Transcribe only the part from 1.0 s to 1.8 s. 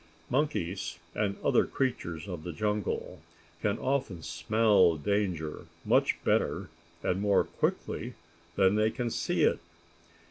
and other